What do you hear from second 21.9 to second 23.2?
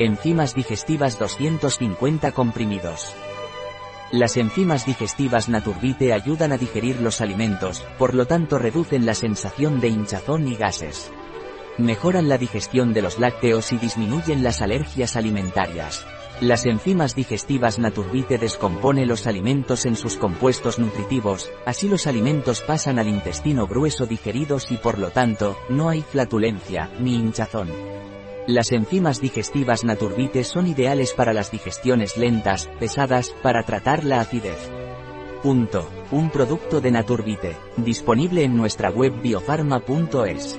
alimentos pasan al